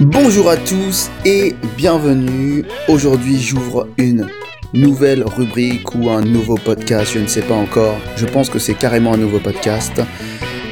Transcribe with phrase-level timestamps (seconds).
[0.00, 2.64] Bonjour à tous et bienvenue.
[2.88, 4.26] Aujourd'hui j'ouvre une
[4.72, 7.96] nouvelle rubrique ou un nouveau podcast, je ne sais pas encore.
[8.16, 10.00] Je pense que c'est carrément un nouveau podcast.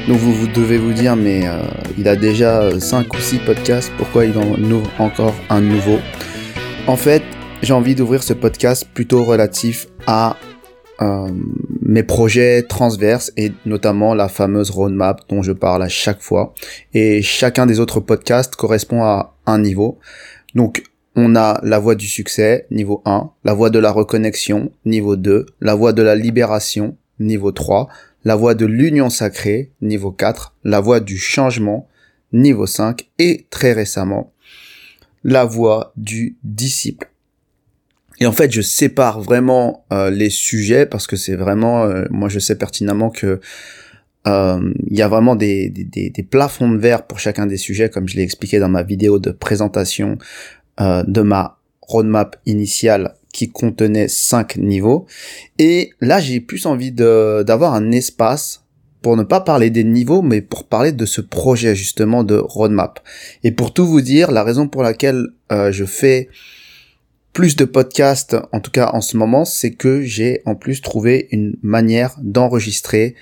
[0.07, 1.61] Donc vous, devez vous dire mais euh,
[1.97, 5.99] il a déjà 5 ou 6 podcasts, pourquoi il en ouvre encore un nouveau?
[6.87, 7.23] En fait
[7.61, 10.37] j'ai envie d'ouvrir ce podcast plutôt relatif à
[11.01, 11.29] euh,
[11.89, 16.53] mes projets transverses et notamment la fameuse roadmap dont je parle à chaque fois.
[16.93, 19.97] Et chacun des autres podcasts correspond à un niveau.
[20.53, 20.83] Donc
[21.15, 25.47] on a la voie du succès, niveau 1, la voie de la reconnexion, niveau 2,
[25.61, 27.89] la voie de la libération, niveau 3,
[28.23, 31.87] la voie de l'union sacrée, niveau 4, la voie du changement,
[32.31, 34.31] niveau 5, et très récemment,
[35.23, 37.09] la voie du disciple.
[38.19, 42.29] Et en fait, je sépare vraiment euh, les sujets parce que c'est vraiment, euh, moi
[42.29, 43.39] je sais pertinemment que
[44.27, 47.89] euh, il y a vraiment des, des, des, plafonds de verre pour chacun des sujets,
[47.89, 50.17] comme je l'ai expliqué dans ma vidéo de présentation
[50.79, 55.07] de ma roadmap initiale qui contenait cinq niveaux.
[55.57, 58.63] Et là, j'ai plus envie d'avoir un espace
[59.01, 63.01] pour ne pas parler des niveaux, mais pour parler de ce projet justement de roadmap.
[63.43, 66.29] Et pour tout vous dire, la raison pour laquelle je fais
[67.33, 71.27] plus de podcasts, en tout cas en ce moment, c'est que j'ai en plus trouvé
[71.31, 73.15] une manière d'enregistrer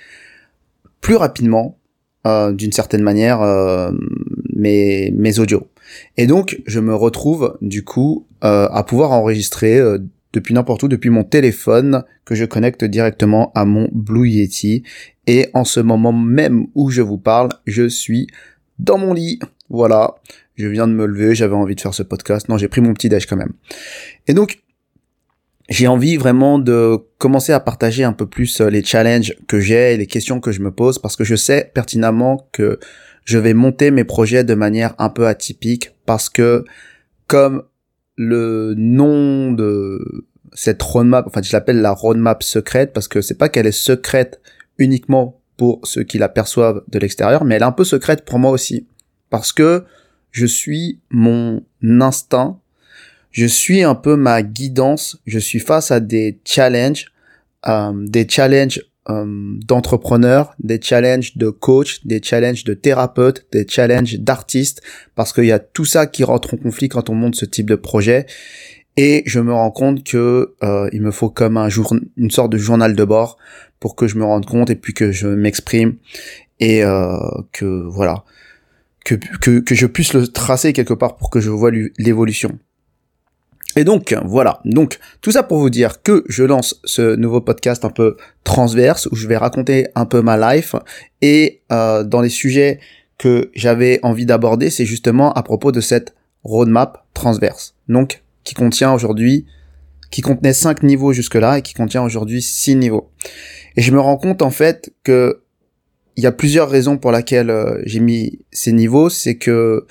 [1.00, 1.78] plus rapidement,
[2.26, 3.92] euh, d'une certaine manière, euh,
[4.54, 5.68] mes, mes audios.
[6.16, 9.80] Et donc, je me retrouve du coup euh, à pouvoir enregistrer
[10.32, 14.82] depuis n'importe où, depuis mon téléphone que je connecte directement à mon Blue Yeti.
[15.26, 18.26] Et en ce moment même où je vous parle, je suis
[18.78, 19.38] dans mon lit.
[19.70, 20.14] Voilà,
[20.56, 22.48] je viens de me lever, j'avais envie de faire ce podcast.
[22.48, 23.52] Non, j'ai pris mon petit déj quand même.
[24.26, 24.62] Et donc,
[25.68, 29.94] j'ai envie vraiment de commencer à partager un peu plus euh, les challenges que j'ai
[29.94, 32.78] et les questions que je me pose parce que je sais pertinemment que
[33.24, 36.64] je vais monter mes projets de manière un peu atypique parce que
[37.26, 37.64] comme
[38.16, 43.50] le nom de cette roadmap, enfin je l'appelle la roadmap secrète parce que c'est pas
[43.50, 44.40] qu'elle est secrète
[44.78, 48.50] uniquement pour ceux qui l'aperçoivent de l'extérieur, mais elle est un peu secrète pour moi
[48.50, 48.86] aussi
[49.30, 49.84] parce que
[50.30, 52.58] je suis mon instinct,
[53.30, 57.12] je suis un peu ma guidance, je suis face à des challenges,
[57.66, 59.24] euh, des challenges euh,
[59.66, 64.82] d'entrepreneurs, des challenges de coach, des challenges de thérapeute, des challenges d'artistes,
[65.14, 67.70] parce qu'il y a tout ça qui rentre en conflit quand on monte ce type
[67.70, 68.26] de projet.
[68.98, 72.52] Et je me rends compte que euh, il me faut comme un jour, une sorte
[72.52, 73.38] de journal de bord
[73.80, 75.96] pour que je me rende compte et puis que je m'exprime.
[76.60, 77.16] Et euh,
[77.52, 78.24] que voilà
[79.16, 82.58] que, que, je puisse le tracer quelque part pour que je vois l'évolution.
[83.76, 87.84] Et donc voilà, donc tout ça pour vous dire que je lance ce nouveau podcast
[87.84, 90.74] un peu transverse où je vais raconter un peu ma life
[91.22, 92.80] et euh, dans les sujets
[93.18, 96.14] que j'avais envie d'aborder, c'est justement à propos de cette
[96.44, 97.74] roadmap transverse.
[97.88, 99.46] Donc qui contient aujourd'hui
[100.10, 103.10] qui contenait cinq niveaux jusque-là et qui contient aujourd'hui six niveaux.
[103.76, 105.42] Et je me rends compte en fait que
[106.18, 109.08] il y a plusieurs raisons pour lesquelles euh, j'ai mis ces niveaux.
[109.08, 109.86] C'est que,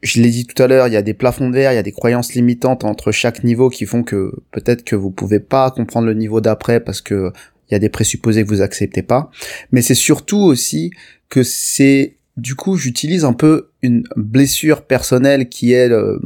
[0.00, 1.78] je l'ai dit tout à l'heure, il y a des plafonds de verre, il y
[1.78, 5.70] a des croyances limitantes entre chaque niveau qui font que peut-être que vous pouvez pas
[5.70, 7.30] comprendre le niveau d'après parce que
[7.68, 9.30] il y a des présupposés que vous acceptez pas.
[9.70, 10.92] Mais c'est surtout aussi
[11.28, 16.18] que c'est, du coup, j'utilise un peu une blessure personnelle qui est euh,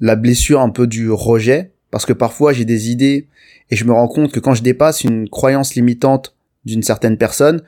[0.00, 3.28] la blessure un peu du rejet parce que parfois j'ai des idées
[3.70, 7.62] et je me rends compte que quand je dépasse une croyance limitante d'une certaine personne,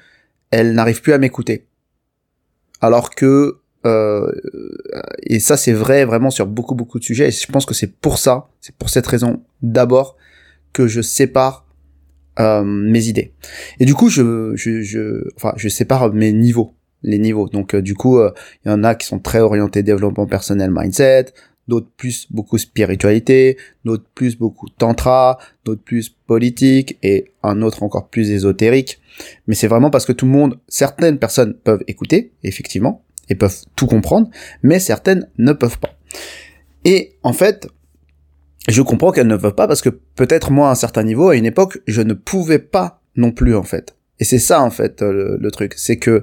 [0.50, 1.66] elle n'arrive plus à m'écouter.
[2.80, 4.32] Alors que euh,
[5.22, 7.92] et ça c'est vrai vraiment sur beaucoup beaucoup de sujets et je pense que c'est
[7.92, 10.16] pour ça, c'est pour cette raison d'abord
[10.72, 11.66] que je sépare
[12.40, 13.32] euh, mes idées.
[13.80, 17.48] Et du coup je, je, enfin je sépare mes niveaux les niveaux.
[17.48, 21.26] Donc euh, du coup, il y en a qui sont très orientés développement personnel, mindset,
[21.68, 28.08] d'autres plus beaucoup spiritualité, d'autres plus beaucoup tantra, d'autres plus politique et un autre encore
[28.08, 29.00] plus ésotérique.
[29.46, 33.64] Mais c'est vraiment parce que tout le monde, certaines personnes peuvent écouter, effectivement, et peuvent
[33.76, 34.30] tout comprendre,
[34.62, 35.94] mais certaines ne peuvent pas.
[36.84, 37.68] Et en fait,
[38.68, 41.36] je comprends qu'elles ne peuvent pas parce que peut-être moi à un certain niveau, à
[41.36, 43.96] une époque, je ne pouvais pas non plus en fait.
[44.20, 46.22] Et c'est ça en fait le, truc, c'est que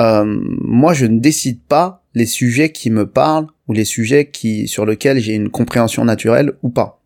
[0.00, 4.66] euh, moi je ne décide pas les sujets qui me parlent ou les sujets qui
[4.66, 7.00] sur lesquels j'ai une compréhension naturelle ou pas.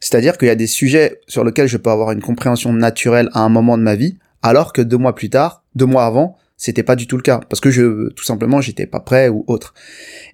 [0.00, 3.40] C'est-à-dire qu'il y a des sujets sur lesquels je peux avoir une compréhension naturelle à
[3.40, 6.82] un moment de ma vie, alors que deux mois plus tard, deux mois avant, c'était
[6.82, 9.74] pas du tout le cas parce que je tout simplement j'étais pas prêt ou autre.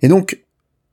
[0.02, 0.40] Et donc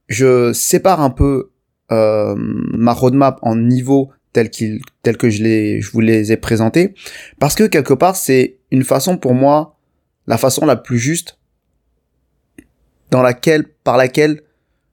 [0.09, 1.51] je sépare un peu
[1.91, 6.37] euh, ma roadmap en niveaux tels qu'ils, tels que je les, je vous les ai
[6.37, 6.95] présentés,
[7.39, 9.72] parce que quelque part c'est une façon pour moi,
[10.27, 11.37] la façon la plus juste
[13.11, 14.41] dans laquelle, par laquelle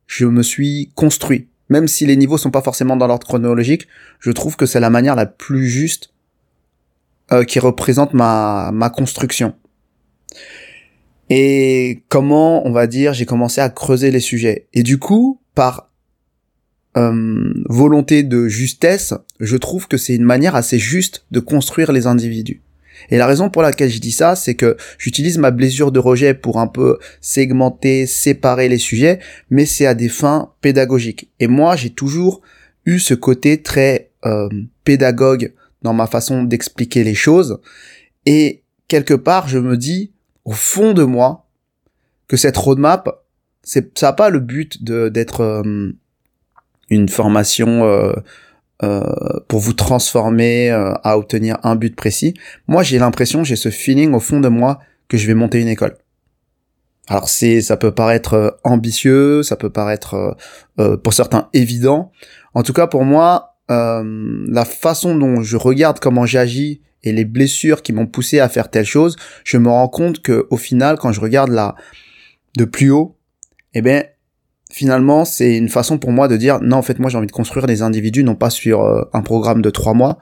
[0.07, 1.49] je me suis construit.
[1.69, 3.87] Même si les niveaux sont pas forcément dans l'ordre chronologique,
[4.19, 6.13] je trouve que c'est la manière la plus juste
[7.33, 9.55] euh, qui représente ma, ma construction.
[11.31, 14.67] Et comment, on va dire, j'ai commencé à creuser les sujets.
[14.75, 15.91] Et du coup, par
[16.97, 22.09] euh, volonté de justesse, je trouve que c'est une manière assez juste de construire les
[22.09, 22.63] individus.
[23.09, 26.35] Et la raison pour laquelle je dis ça, c'est que j'utilise ma blessure de rejet
[26.35, 31.31] pour un peu segmenter, séparer les sujets, mais c'est à des fins pédagogiques.
[31.41, 32.43] Et moi, j'ai toujours
[32.87, 34.49] eu ce côté très euh,
[34.85, 37.59] pédagogue dans ma façon d'expliquer les choses.
[38.27, 40.13] Et quelque part, je me dis,
[40.45, 41.47] au fond de moi,
[42.29, 43.09] que cette roadmap,
[43.63, 45.93] ça n'a pas le but d'être euh,
[46.91, 48.13] une formation euh,
[49.49, 52.35] pour vous transformer à obtenir un but précis.
[52.67, 55.69] Moi, j'ai l'impression, j'ai ce feeling au fond de moi que je vais monter une
[55.69, 55.97] école.
[57.09, 60.37] Alors c'est, ça peut paraître ambitieux, ça peut paraître
[61.03, 62.11] pour certains évident.
[62.55, 67.25] En tout cas, pour moi, euh, la façon dont je regarde comment j'agis et les
[67.25, 70.99] blessures qui m'ont poussé à faire telle chose, je me rends compte que au final,
[70.99, 71.77] quand je regarde là
[72.57, 73.17] de plus haut,
[73.75, 74.05] eh ben
[74.71, 77.33] finalement c'est une façon pour moi de dire non en fait moi j'ai envie de
[77.33, 80.19] construire des individus non pas sur euh, un programme de trois mois,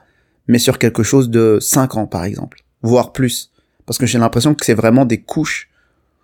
[0.47, 3.51] mais sur quelque chose de cinq ans par exemple, voire plus,
[3.85, 5.69] parce que j'ai l'impression que c'est vraiment des couches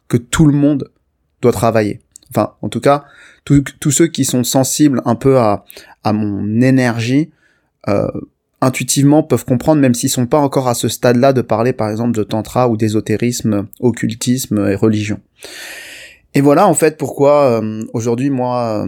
[0.07, 0.91] que tout le monde
[1.41, 2.01] doit travailler.
[2.31, 3.05] Enfin, en tout cas,
[3.45, 5.63] tous ceux qui sont sensibles un peu à,
[6.03, 7.31] à mon énergie,
[7.87, 8.07] euh,
[8.61, 12.17] intuitivement peuvent comprendre, même s'ils sont pas encore à ce stade-là, de parler par exemple
[12.17, 15.19] de tantra ou d'ésotérisme, occultisme et religion.
[16.35, 18.85] Et voilà en fait pourquoi euh, aujourd'hui moi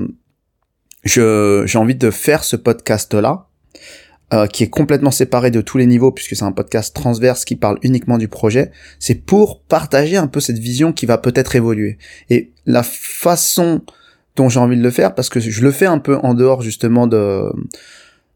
[1.06, 3.48] euh, j'ai envie de faire ce podcast-là.
[4.52, 7.80] qui est complètement séparé de tous les niveaux puisque c'est un podcast transverse qui parle
[7.82, 11.98] uniquement du projet, c'est pour partager un peu cette vision qui va peut-être évoluer.
[12.30, 13.82] Et la façon
[14.36, 16.62] dont j'ai envie de le faire parce que je le fais un peu en dehors
[16.62, 17.50] justement de,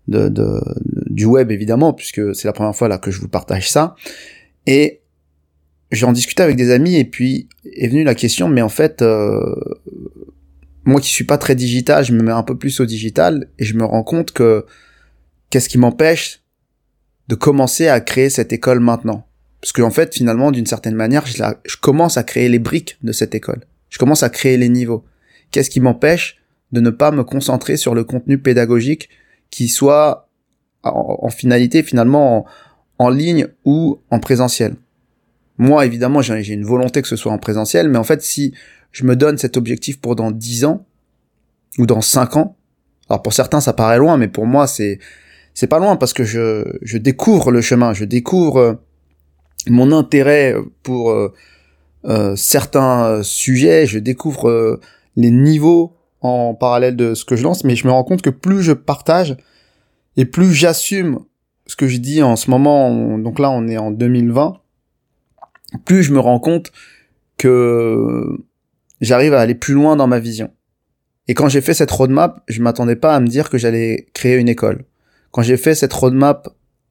[0.07, 0.61] de
[1.09, 3.95] du web évidemment puisque c'est la première fois là que je vous partage ça
[4.65, 5.00] et
[5.91, 9.39] j'en discutais avec des amis et puis est venue la question mais en fait euh,
[10.85, 13.65] moi qui suis pas très digital je me mets un peu plus au digital et
[13.65, 14.65] je me rends compte que
[15.49, 16.41] qu'est-ce qui m'empêche
[17.27, 19.25] de commencer à créer cette école maintenant?
[19.61, 22.97] Parce qu'en en fait finalement d'une certaine manière je, je commence à créer les briques
[23.03, 23.61] de cette école.
[23.89, 25.03] Je commence à créer les niveaux.
[25.51, 26.37] Qu'est-ce qui m'empêche
[26.71, 29.09] de ne pas me concentrer sur le contenu pédagogique
[29.49, 30.29] qui soit
[30.83, 32.45] en, finalité finalement
[32.97, 34.75] en, ligne ou en présentiel?
[35.61, 38.51] Moi, évidemment, j'ai une volonté que ce soit en présentiel, mais en fait, si
[38.91, 40.87] je me donne cet objectif pour dans 10 ans
[41.77, 42.55] ou dans 5 ans,
[43.07, 44.97] alors pour certains ça paraît loin, mais pour moi c'est
[45.53, 48.73] c'est pas loin parce que je, je découvre le chemin, je découvre euh,
[49.67, 51.31] mon intérêt pour euh,
[52.05, 54.79] euh, certains sujets, je découvre
[55.15, 58.31] les niveaux en parallèle de ce que je lance, mais je me rends compte que
[58.31, 59.37] plus je partage
[60.17, 61.19] et plus j'assume
[61.67, 64.60] ce que je dis en ce moment, donc là on est en 2020,
[65.85, 66.71] plus je me rends compte
[67.37, 68.37] que
[68.99, 70.51] j'arrive à aller plus loin dans ma vision.
[71.27, 74.37] Et quand j'ai fait cette roadmap, je m'attendais pas à me dire que j'allais créer
[74.37, 74.83] une école.
[75.31, 76.49] Quand j'ai fait cette roadmap,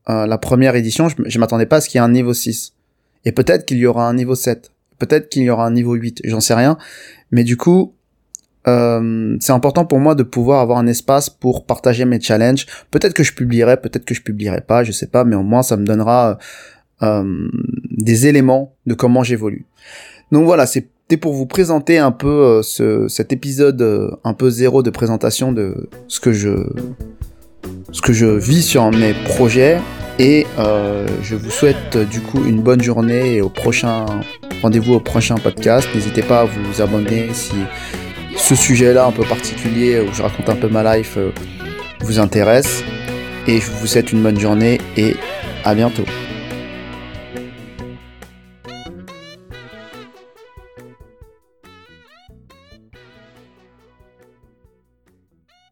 [0.09, 2.73] euh, la première édition, je, m'attendais pas à ce qu'il y ait un niveau 6.
[3.25, 4.73] Et peut-être qu'il y aura un niveau 7.
[4.99, 6.23] Peut-être qu'il y aura un niveau 8.
[6.25, 6.79] J'en sais rien.
[7.31, 7.95] Mais du coup,
[8.67, 12.67] euh, c'est important pour moi de pouvoir avoir un espace pour partager mes challenges.
[12.91, 15.63] Peut-être que je publierai, peut-être que je publierai pas, je sais pas, mais au moins
[15.63, 16.39] ça me donnera
[17.03, 17.49] euh,
[18.03, 19.67] des éléments de comment j'évolue.
[20.33, 24.51] Donc voilà, c'était pour vous présenter un peu euh, ce, cet épisode euh, un peu
[24.51, 26.67] zéro de présentation de ce que je
[27.93, 29.81] ce que je vis sur mes projets
[30.21, 34.07] et euh, je vous souhaite du coup une bonne journée et au prochain
[34.63, 35.89] rendez-vous au prochain podcast.
[35.95, 37.55] N'hésitez pas à vous abonner si
[38.37, 41.19] ce sujet-là un peu particulier où je raconte un peu ma life
[42.01, 42.85] vous intéresse.
[43.49, 45.17] Et je vous souhaite une bonne journée et
[45.65, 46.05] à bientôt.